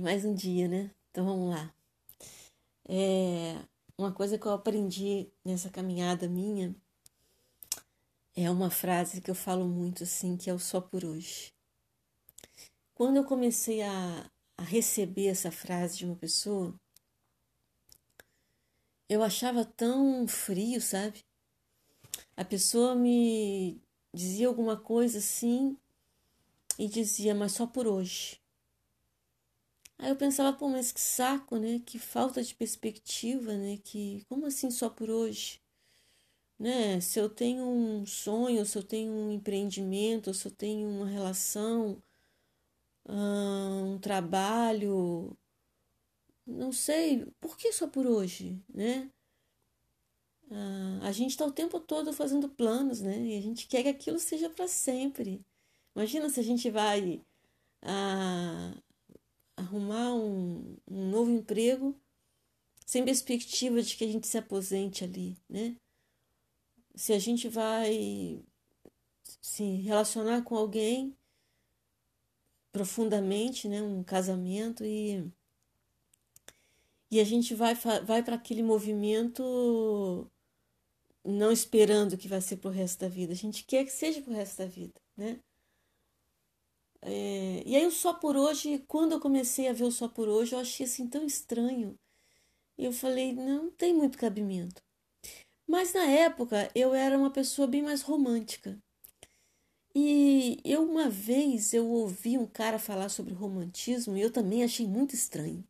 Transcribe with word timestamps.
mais 0.00 0.24
um 0.24 0.34
dia, 0.34 0.66
né? 0.66 0.90
Então 1.10 1.24
vamos 1.24 1.48
lá. 1.48 1.72
É, 2.88 3.56
uma 3.96 4.12
coisa 4.12 4.36
que 4.36 4.44
eu 4.44 4.52
aprendi 4.52 5.30
nessa 5.44 5.70
caminhada 5.70 6.28
minha 6.28 6.74
é 8.34 8.50
uma 8.50 8.68
frase 8.68 9.20
que 9.20 9.30
eu 9.30 9.34
falo 9.34 9.64
muito 9.64 10.02
assim, 10.02 10.36
que 10.36 10.50
é 10.50 10.54
o 10.54 10.58
só 10.58 10.80
por 10.80 11.04
hoje. 11.04 11.54
Quando 12.94 13.16
eu 13.16 13.24
comecei 13.24 13.80
a, 13.82 14.28
a 14.58 14.62
receber 14.62 15.28
essa 15.28 15.52
frase 15.52 15.98
de 15.98 16.04
uma 16.04 16.16
pessoa, 16.16 16.74
eu 19.08 19.22
achava 19.22 19.64
tão 19.64 20.26
frio, 20.26 20.80
sabe? 20.80 21.24
A 22.36 22.44
pessoa 22.44 22.96
me 22.96 23.80
dizia 24.12 24.48
alguma 24.48 24.76
coisa 24.76 25.18
assim 25.18 25.78
e 26.76 26.88
dizia, 26.88 27.36
mas 27.36 27.52
só 27.52 27.68
por 27.68 27.86
hoje. 27.86 28.44
Aí 29.98 30.10
eu 30.10 30.16
pensava, 30.16 30.56
pô, 30.56 30.68
mas 30.68 30.92
que 30.92 31.00
saco, 31.00 31.56
né? 31.58 31.80
Que 31.86 31.98
falta 31.98 32.42
de 32.42 32.54
perspectiva, 32.54 33.56
né? 33.56 33.78
Que 33.82 34.24
como 34.28 34.46
assim 34.46 34.70
só 34.70 34.88
por 34.90 35.10
hoje? 35.10 35.60
Né? 36.58 37.00
Se 37.00 37.18
eu 37.20 37.28
tenho 37.28 37.64
um 37.64 38.06
sonho, 38.06 38.64
se 38.66 38.78
eu 38.78 38.82
tenho 38.82 39.12
um 39.12 39.32
empreendimento, 39.32 40.32
se 40.34 40.46
eu 40.46 40.52
tenho 40.52 40.88
uma 40.88 41.06
relação, 41.06 42.02
um 43.08 43.98
trabalho, 43.98 45.36
não 46.46 46.72
sei, 46.72 47.26
por 47.40 47.56
que 47.56 47.72
só 47.72 47.86
por 47.88 48.06
hoje, 48.06 48.60
né? 48.72 49.10
Ah, 50.50 51.00
a 51.02 51.12
gente 51.12 51.30
está 51.30 51.44
o 51.44 51.52
tempo 51.52 51.80
todo 51.80 52.12
fazendo 52.12 52.48
planos, 52.48 53.00
né? 53.00 53.18
E 53.18 53.38
a 53.38 53.40
gente 53.40 53.66
quer 53.66 53.82
que 53.82 53.88
aquilo 53.88 54.18
seja 54.18 54.48
para 54.50 54.68
sempre. 54.68 55.44
Imagina 55.94 56.28
se 56.30 56.40
a 56.40 56.42
gente 56.42 56.70
vai 56.70 57.22
ah, 57.82 58.74
arrumar 59.56 60.14
um, 60.14 60.76
um 60.86 61.10
novo 61.10 61.30
emprego 61.30 61.98
sem 62.84 63.04
perspectiva 63.04 63.82
de 63.82 63.96
que 63.96 64.04
a 64.04 64.08
gente 64.08 64.26
se 64.26 64.38
aposente 64.38 65.04
ali, 65.04 65.36
né? 65.48 65.76
Se 66.94 67.12
a 67.12 67.18
gente 67.18 67.48
vai 67.48 68.42
se 69.42 69.64
relacionar 69.82 70.42
com 70.42 70.56
alguém 70.56 71.16
profundamente, 72.70 73.68
né, 73.68 73.82
um 73.82 74.04
casamento 74.04 74.84
e 74.84 75.30
e 77.10 77.20
a 77.20 77.24
gente 77.24 77.54
vai 77.54 77.74
vai 77.74 78.22
para 78.22 78.36
aquele 78.36 78.62
movimento 78.62 80.30
não 81.24 81.50
esperando 81.50 82.16
que 82.16 82.28
vai 82.28 82.40
ser 82.40 82.56
pro 82.58 82.70
resto 82.70 83.00
da 83.00 83.08
vida. 83.08 83.32
A 83.32 83.36
gente 83.36 83.64
quer 83.64 83.84
que 83.84 83.90
seja 83.90 84.22
pro 84.22 84.32
resto 84.32 84.58
da 84.58 84.66
vida, 84.66 85.00
né? 85.16 85.40
É, 87.02 87.62
e 87.66 87.76
aí 87.76 87.86
o 87.86 87.90
Só 87.90 88.14
Por 88.14 88.36
Hoje, 88.36 88.84
quando 88.88 89.12
eu 89.12 89.20
comecei 89.20 89.68
a 89.68 89.72
ver 89.72 89.84
o 89.84 89.90
Só 89.92 90.08
Por 90.08 90.28
Hoje, 90.28 90.54
eu 90.54 90.58
achei 90.58 90.86
assim 90.86 91.06
tão 91.08 91.24
estranho. 91.24 91.98
E 92.78 92.84
eu 92.84 92.92
falei, 92.92 93.32
não 93.32 93.70
tem 93.70 93.94
muito 93.94 94.18
cabimento. 94.18 94.82
Mas 95.66 95.92
na 95.94 96.04
época 96.04 96.70
eu 96.74 96.94
era 96.94 97.18
uma 97.18 97.30
pessoa 97.30 97.66
bem 97.68 97.82
mais 97.82 98.02
romântica. 98.02 98.78
E 99.94 100.60
eu 100.64 100.84
uma 100.84 101.08
vez 101.08 101.72
eu 101.72 101.88
ouvi 101.88 102.36
um 102.38 102.46
cara 102.46 102.78
falar 102.78 103.08
sobre 103.08 103.34
romantismo 103.34 104.16
e 104.16 104.20
eu 104.20 104.30
também 104.30 104.62
achei 104.62 104.86
muito 104.86 105.14
estranho. 105.14 105.64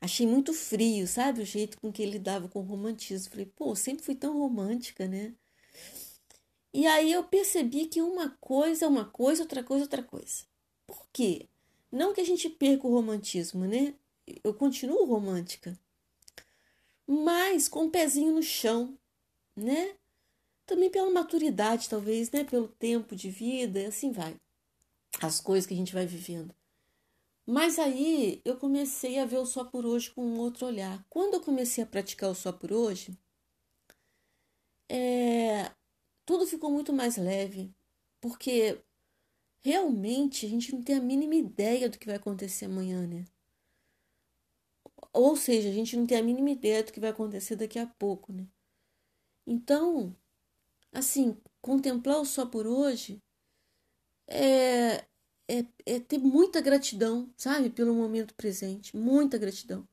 Achei 0.00 0.26
muito 0.26 0.52
frio, 0.52 1.06
sabe? 1.08 1.40
O 1.42 1.46
jeito 1.46 1.80
com 1.80 1.90
que 1.92 2.02
ele 2.02 2.12
lidava 2.12 2.48
com 2.48 2.60
o 2.60 2.62
romantismo. 2.62 3.30
Falei, 3.30 3.46
pô, 3.46 3.74
sempre 3.74 4.04
fui 4.04 4.14
tão 4.14 4.38
romântica, 4.38 5.08
né? 5.08 5.34
E 6.74 6.88
aí 6.88 7.12
eu 7.12 7.22
percebi 7.22 7.86
que 7.86 8.02
uma 8.02 8.30
coisa 8.40 8.84
é 8.84 8.88
uma 8.88 9.04
coisa, 9.04 9.42
outra 9.44 9.62
coisa 9.62 9.84
é 9.84 9.86
outra 9.86 10.02
coisa. 10.02 10.42
Por 10.84 11.06
quê? 11.12 11.48
Não 11.90 12.12
que 12.12 12.20
a 12.20 12.24
gente 12.24 12.50
perca 12.50 12.84
o 12.88 12.90
romantismo, 12.90 13.64
né? 13.64 13.94
Eu 14.42 14.52
continuo 14.52 15.04
romântica. 15.04 15.78
Mas 17.06 17.68
com 17.68 17.80
o 17.80 17.84
um 17.84 17.90
pezinho 17.90 18.32
no 18.32 18.42
chão, 18.42 18.98
né? 19.54 19.94
Também 20.66 20.90
pela 20.90 21.08
maturidade, 21.10 21.88
talvez, 21.88 22.32
né? 22.32 22.42
Pelo 22.42 22.66
tempo 22.66 23.14
de 23.14 23.30
vida, 23.30 23.86
assim 23.86 24.10
vai. 24.10 24.34
As 25.22 25.40
coisas 25.40 25.68
que 25.68 25.74
a 25.74 25.76
gente 25.76 25.94
vai 25.94 26.06
vivendo. 26.06 26.52
Mas 27.46 27.78
aí 27.78 28.40
eu 28.44 28.56
comecei 28.56 29.20
a 29.20 29.24
ver 29.24 29.38
o 29.38 29.46
só 29.46 29.64
por 29.64 29.86
hoje 29.86 30.10
com 30.10 30.24
um 30.26 30.40
outro 30.40 30.66
olhar. 30.66 31.06
Quando 31.08 31.34
eu 31.34 31.40
comecei 31.40 31.84
a 31.84 31.86
praticar 31.86 32.30
o 32.30 32.34
só 32.34 32.50
por 32.50 32.72
hoje, 32.72 33.16
é, 34.88 35.70
tudo 36.24 36.46
ficou 36.46 36.70
muito 36.70 36.92
mais 36.92 37.16
leve, 37.16 37.74
porque 38.20 38.80
realmente 39.62 40.46
a 40.46 40.48
gente 40.48 40.72
não 40.72 40.82
tem 40.82 40.96
a 40.96 41.00
mínima 41.00 41.34
ideia 41.34 41.88
do 41.88 41.98
que 41.98 42.06
vai 42.06 42.16
acontecer 42.16 42.66
amanhã, 42.66 43.06
né? 43.06 43.24
Ou 45.12 45.36
seja, 45.36 45.68
a 45.68 45.72
gente 45.72 45.96
não 45.96 46.06
tem 46.06 46.18
a 46.18 46.22
mínima 46.22 46.50
ideia 46.50 46.82
do 46.82 46.92
que 46.92 47.00
vai 47.00 47.10
acontecer 47.10 47.56
daqui 47.56 47.78
a 47.78 47.86
pouco, 47.86 48.32
né? 48.32 48.46
Então, 49.46 50.16
assim, 50.92 51.36
contemplar 51.60 52.20
o 52.20 52.24
só 52.24 52.46
por 52.46 52.66
hoje 52.66 53.22
é, 54.26 54.96
é, 55.48 55.66
é 55.86 56.00
ter 56.00 56.18
muita 56.18 56.60
gratidão, 56.60 57.32
sabe, 57.36 57.70
pelo 57.70 57.94
momento 57.94 58.34
presente, 58.34 58.96
muita 58.96 59.38
gratidão. 59.38 59.86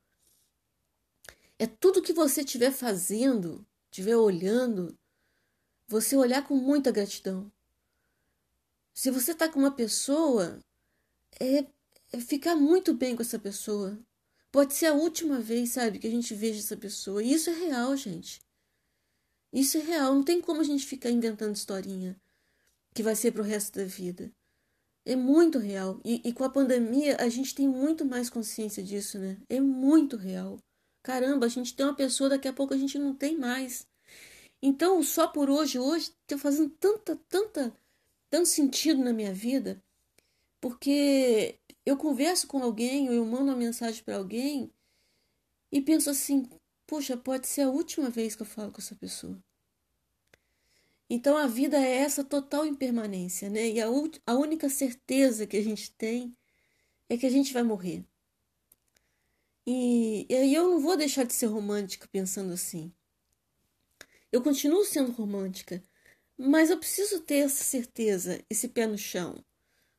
É 1.59 1.67
tudo 1.67 2.01
que 2.01 2.13
você 2.13 2.41
estiver 2.41 2.71
fazendo, 2.71 3.65
estiver 3.91 4.17
olhando, 4.17 4.97
você 5.91 6.15
olhar 6.15 6.47
com 6.47 6.55
muita 6.55 6.89
gratidão. 6.89 7.51
Se 8.93 9.11
você 9.11 9.33
está 9.33 9.49
com 9.49 9.59
uma 9.59 9.71
pessoa, 9.71 10.57
é, 11.37 11.65
é 12.13 12.19
ficar 12.21 12.55
muito 12.55 12.93
bem 12.93 13.13
com 13.13 13.21
essa 13.21 13.37
pessoa. 13.37 13.99
Pode 14.53 14.73
ser 14.73 14.85
a 14.85 14.93
última 14.93 15.41
vez, 15.41 15.71
sabe, 15.71 15.99
que 15.99 16.07
a 16.07 16.11
gente 16.11 16.33
veja 16.33 16.59
essa 16.59 16.77
pessoa. 16.77 17.21
E 17.21 17.33
isso 17.33 17.49
é 17.49 17.53
real, 17.53 17.95
gente. 17.97 18.39
Isso 19.51 19.77
é 19.77 19.81
real. 19.81 20.15
Não 20.15 20.23
tem 20.23 20.39
como 20.39 20.61
a 20.61 20.63
gente 20.63 20.85
ficar 20.85 21.09
inventando 21.09 21.55
historinha 21.55 22.15
que 22.93 23.03
vai 23.03 23.15
ser 23.15 23.33
pro 23.33 23.43
resto 23.43 23.77
da 23.77 23.83
vida. 23.83 24.31
É 25.05 25.17
muito 25.17 25.59
real. 25.59 25.99
E, 26.05 26.21
e 26.23 26.31
com 26.31 26.45
a 26.45 26.49
pandemia, 26.49 27.17
a 27.19 27.27
gente 27.27 27.53
tem 27.53 27.67
muito 27.67 28.05
mais 28.05 28.29
consciência 28.29 28.81
disso, 28.81 29.19
né? 29.19 29.37
É 29.49 29.59
muito 29.59 30.15
real. 30.15 30.57
Caramba, 31.03 31.47
a 31.47 31.49
gente 31.49 31.75
tem 31.75 31.85
uma 31.85 31.95
pessoa, 31.95 32.29
daqui 32.29 32.47
a 32.47 32.53
pouco 32.53 32.73
a 32.73 32.77
gente 32.77 32.97
não 32.97 33.13
tem 33.13 33.37
mais. 33.37 33.90
Então, 34.61 35.01
só 35.01 35.27
por 35.27 35.49
hoje, 35.49 35.79
hoje, 35.79 36.11
está 36.21 36.37
fazendo 36.37 36.69
tanta, 36.71 37.15
tanta, 37.27 37.75
tanto 38.29 38.47
sentido 38.47 39.03
na 39.03 39.11
minha 39.11 39.33
vida, 39.33 39.83
porque 40.59 41.57
eu 41.85 41.97
converso 41.97 42.47
com 42.47 42.61
alguém, 42.61 43.09
ou 43.09 43.15
eu 43.15 43.25
mando 43.25 43.45
uma 43.45 43.55
mensagem 43.55 44.03
para 44.03 44.17
alguém 44.17 44.71
e 45.71 45.81
penso 45.81 46.09
assim: 46.09 46.47
puxa, 46.85 47.17
pode 47.17 47.47
ser 47.47 47.61
a 47.61 47.69
última 47.69 48.09
vez 48.09 48.35
que 48.35 48.41
eu 48.43 48.45
falo 48.45 48.71
com 48.71 48.79
essa 48.79 48.95
pessoa. 48.95 49.41
Então 51.09 51.35
a 51.35 51.47
vida 51.47 51.77
é 51.77 51.97
essa 51.97 52.23
total 52.23 52.65
impermanência, 52.65 53.49
né? 53.49 53.67
E 53.69 53.81
a, 53.81 53.87
a 54.25 54.35
única 54.35 54.69
certeza 54.69 55.47
que 55.47 55.57
a 55.57 55.63
gente 55.63 55.91
tem 55.91 56.35
é 57.09 57.17
que 57.17 57.25
a 57.25 57.29
gente 57.29 57.51
vai 57.51 57.63
morrer. 57.63 58.05
E, 59.65 60.25
e 60.29 60.53
eu 60.53 60.69
não 60.69 60.79
vou 60.79 60.95
deixar 60.95 61.23
de 61.25 61.33
ser 61.33 61.47
romântica 61.47 62.07
pensando 62.11 62.53
assim. 62.53 62.93
Eu 64.31 64.41
continuo 64.41 64.85
sendo 64.85 65.11
romântica, 65.11 65.83
mas 66.37 66.69
eu 66.69 66.77
preciso 66.77 67.19
ter 67.19 67.39
essa 67.39 67.63
certeza, 67.63 68.43
esse 68.49 68.69
pé 68.69 68.87
no 68.87 68.97
chão. 68.97 69.43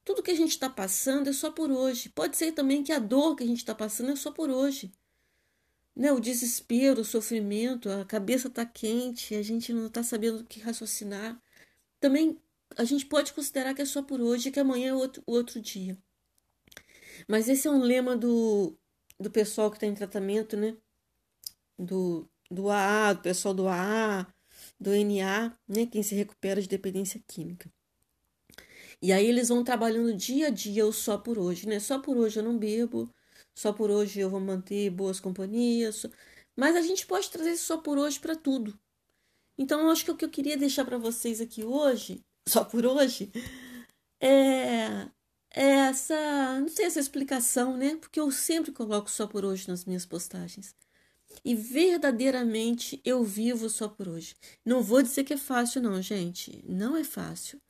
Tudo 0.04 0.22
que 0.22 0.30
a 0.30 0.34
gente 0.34 0.50
está 0.50 0.68
passando 0.68 1.28
é 1.28 1.32
só 1.32 1.50
por 1.50 1.70
hoje. 1.70 2.08
Pode 2.08 2.36
ser 2.36 2.52
também 2.52 2.82
que 2.82 2.92
a 2.92 2.98
dor 2.98 3.36
que 3.36 3.44
a 3.44 3.46
gente 3.46 3.58
está 3.58 3.74
passando 3.74 4.10
é 4.10 4.16
só 4.16 4.32
por 4.32 4.50
hoje. 4.50 4.92
Né? 5.94 6.10
O 6.10 6.18
desespero, 6.18 7.02
o 7.02 7.04
sofrimento, 7.04 7.88
a 7.90 8.04
cabeça 8.04 8.48
está 8.48 8.64
quente, 8.64 9.34
a 9.34 9.42
gente 9.42 9.72
não 9.72 9.86
está 9.86 10.02
sabendo 10.02 10.40
o 10.40 10.44
que 10.44 10.60
raciocinar. 10.60 11.40
Também 12.00 12.40
a 12.76 12.84
gente 12.84 13.06
pode 13.06 13.32
considerar 13.32 13.74
que 13.74 13.82
é 13.82 13.84
só 13.84 14.02
por 14.02 14.20
hoje 14.20 14.48
e 14.48 14.52
que 14.52 14.60
amanhã 14.60 14.90
é 14.90 14.94
outro, 14.94 15.22
outro 15.26 15.60
dia. 15.60 15.96
Mas 17.28 17.48
esse 17.48 17.68
é 17.68 17.70
um 17.70 17.82
lema 17.82 18.16
do, 18.16 18.76
do 19.20 19.30
pessoal 19.30 19.70
que 19.70 19.76
está 19.76 19.86
em 19.86 19.94
tratamento, 19.94 20.56
né? 20.56 20.76
Do, 21.78 22.28
do 22.52 22.70
AA, 22.70 23.14
do 23.14 23.22
pessoal 23.22 23.54
do 23.54 23.66
AA, 23.68 24.26
do 24.78 24.92
NA, 24.92 25.56
né, 25.66 25.86
quem 25.86 26.02
se 26.02 26.14
recupera 26.14 26.60
de 26.60 26.68
dependência 26.68 27.22
química. 27.26 27.70
E 29.00 29.12
aí 29.12 29.26
eles 29.26 29.48
vão 29.48 29.64
trabalhando 29.64 30.16
dia 30.16 30.46
a 30.46 30.50
dia 30.50 30.86
o 30.86 30.92
só 30.92 31.18
por 31.18 31.38
hoje, 31.38 31.66
né? 31.68 31.80
Só 31.80 31.98
por 31.98 32.16
hoje 32.16 32.38
eu 32.38 32.42
não 32.44 32.56
bebo, 32.56 33.12
só 33.54 33.72
por 33.72 33.90
hoje 33.90 34.20
eu 34.20 34.30
vou 34.30 34.40
manter 34.40 34.90
boas 34.90 35.18
companhias. 35.18 36.06
Mas 36.56 36.76
a 36.76 36.82
gente 36.82 37.06
pode 37.06 37.30
trazer 37.30 37.56
só 37.56 37.78
por 37.78 37.98
hoje 37.98 38.20
para 38.20 38.36
tudo. 38.36 38.78
Então 39.58 39.80
eu 39.80 39.90
acho 39.90 40.04
que 40.04 40.10
o 40.12 40.16
que 40.16 40.24
eu 40.24 40.30
queria 40.30 40.56
deixar 40.56 40.84
para 40.84 40.98
vocês 40.98 41.40
aqui 41.40 41.64
hoje, 41.64 42.24
só 42.48 42.64
por 42.64 42.86
hoje, 42.86 43.32
é, 44.20 45.08
é 45.54 45.64
essa, 45.88 46.60
não 46.60 46.68
sei 46.68 46.86
essa 46.86 47.00
explicação, 47.00 47.76
né? 47.76 47.96
Porque 47.96 48.20
eu 48.20 48.30
sempre 48.30 48.72
coloco 48.72 49.10
só 49.10 49.26
por 49.26 49.44
hoje 49.44 49.68
nas 49.68 49.84
minhas 49.84 50.06
postagens. 50.06 50.74
E 51.44 51.54
verdadeiramente 51.54 53.00
eu 53.04 53.24
vivo 53.24 53.68
só 53.68 53.88
por 53.88 54.08
hoje. 54.08 54.34
Não 54.64 54.82
vou 54.82 55.02
dizer 55.02 55.24
que 55.24 55.34
é 55.34 55.38
fácil, 55.38 55.82
não, 55.82 56.00
gente. 56.00 56.62
Não 56.68 56.96
é 56.96 57.04
fácil. 57.04 57.60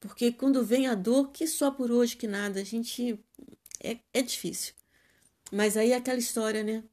Porque 0.00 0.32
quando 0.32 0.64
vem 0.64 0.86
a 0.86 0.94
dor, 0.94 1.30
que 1.32 1.46
só 1.46 1.70
por 1.70 1.90
hoje 1.90 2.16
que 2.16 2.26
nada, 2.26 2.60
a 2.60 2.64
gente 2.64 3.18
é, 3.82 3.98
é 4.12 4.22
difícil. 4.22 4.74
Mas 5.52 5.76
aí 5.76 5.92
é 5.92 5.96
aquela 5.96 6.18
história, 6.18 6.62
né? 6.62 6.84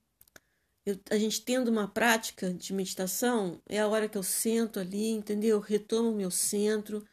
Eu, 0.86 1.00
a 1.10 1.18
gente 1.18 1.42
tendo 1.42 1.70
uma 1.70 1.88
prática 1.88 2.54
de 2.54 2.74
meditação, 2.74 3.62
é 3.68 3.80
a 3.80 3.88
hora 3.88 4.10
que 4.10 4.18
eu 4.18 4.24
sento 4.24 4.80
ali, 4.80 5.10
entendeu? 5.10 5.60
Retomo 5.60 6.12
meu 6.12 6.32
centro, 6.32 7.06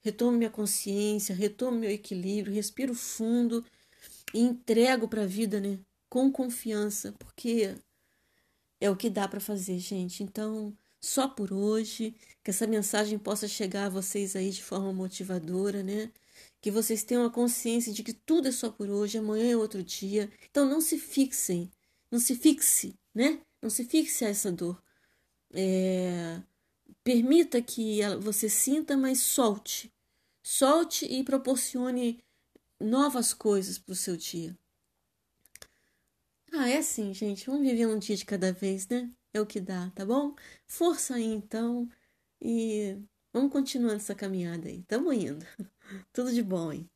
retomo 0.00 0.36
minha 0.36 0.50
consciência, 0.50 1.34
retomo 1.34 1.78
meu 1.78 1.90
equilíbrio, 1.90 2.54
respiro 2.54 2.94
fundo 2.94 3.64
e 4.32 4.40
entrego 4.40 5.08
para 5.08 5.22
a 5.22 5.26
vida, 5.26 5.60
né? 5.60 5.78
Com 6.08 6.30
confiança, 6.30 7.12
porque 7.18 7.74
é 8.80 8.90
o 8.90 8.96
que 8.96 9.10
dá 9.10 9.26
para 9.28 9.40
fazer, 9.40 9.78
gente. 9.78 10.22
Então, 10.22 10.76
só 11.00 11.28
por 11.28 11.52
hoje, 11.52 12.14
que 12.42 12.50
essa 12.50 12.66
mensagem 12.66 13.18
possa 13.18 13.48
chegar 13.48 13.86
a 13.86 13.90
vocês 13.90 14.36
aí 14.36 14.50
de 14.50 14.62
forma 14.62 14.92
motivadora, 14.92 15.82
né? 15.82 16.10
Que 16.60 16.70
vocês 16.70 17.02
tenham 17.04 17.24
a 17.24 17.30
consciência 17.30 17.92
de 17.92 18.02
que 18.02 18.12
tudo 18.12 18.48
é 18.48 18.52
só 18.52 18.70
por 18.70 18.90
hoje, 18.90 19.18
amanhã 19.18 19.52
é 19.52 19.56
outro 19.56 19.82
dia. 19.82 20.30
Então, 20.50 20.68
não 20.68 20.80
se 20.80 20.98
fixem, 20.98 21.70
não 22.10 22.18
se 22.18 22.34
fixe, 22.34 22.94
né? 23.14 23.40
Não 23.62 23.70
se 23.70 23.84
fixe 23.84 24.24
a 24.24 24.28
essa 24.28 24.52
dor. 24.52 24.82
É... 25.52 26.42
Permita 27.04 27.62
que 27.62 28.00
você 28.20 28.48
sinta, 28.48 28.96
mas 28.96 29.20
solte. 29.20 29.92
Solte 30.42 31.06
e 31.06 31.22
proporcione 31.24 32.22
novas 32.80 33.32
coisas 33.32 33.78
para 33.78 33.92
o 33.92 33.96
seu 33.96 34.16
dia. 34.16 34.56
Ah, 36.52 36.68
é 36.68 36.78
assim, 36.78 37.12
gente. 37.14 37.46
Vamos 37.46 37.62
viver 37.68 37.86
um 37.86 37.98
dia 37.98 38.16
de 38.16 38.24
cada 38.24 38.52
vez, 38.52 38.88
né? 38.88 39.12
É 39.32 39.40
o 39.40 39.46
que 39.46 39.60
dá, 39.60 39.90
tá 39.90 40.04
bom? 40.04 40.34
Força 40.66 41.14
aí, 41.16 41.24
então. 41.24 41.88
E 42.40 42.98
vamos 43.32 43.52
continuando 43.52 43.96
essa 43.96 44.14
caminhada 44.14 44.68
aí. 44.68 44.82
Tamo 44.84 45.12
indo. 45.12 45.44
Tudo 46.12 46.32
de 46.32 46.42
bom, 46.42 46.72
hein? 46.72 46.90